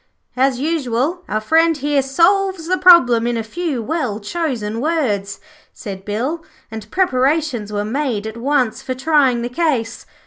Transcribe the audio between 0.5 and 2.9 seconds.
usual, our friend here solves the